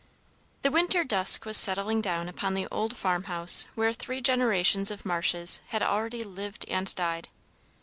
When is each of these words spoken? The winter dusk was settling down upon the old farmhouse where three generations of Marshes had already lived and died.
The 0.63 0.71
winter 0.71 1.03
dusk 1.03 1.45
was 1.45 1.57
settling 1.57 2.01
down 2.01 2.27
upon 2.27 2.55
the 2.55 2.67
old 2.71 2.97
farmhouse 2.97 3.67
where 3.75 3.93
three 3.93 4.19
generations 4.19 4.89
of 4.89 5.05
Marshes 5.05 5.61
had 5.67 5.83
already 5.83 6.23
lived 6.23 6.65
and 6.67 6.91
died. 6.95 7.29